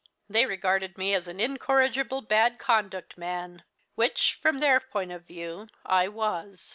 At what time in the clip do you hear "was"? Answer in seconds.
6.07-6.69